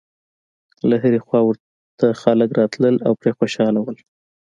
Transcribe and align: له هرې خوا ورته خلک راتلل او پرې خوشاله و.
له 0.89 0.95
هرې 1.03 1.19
خوا 1.25 1.39
ورته 1.45 2.05
خلک 2.21 2.49
راتلل 2.59 2.95
او 3.07 3.13
پرې 3.19 3.31
خوشاله 3.37 3.79
و. 3.81 3.87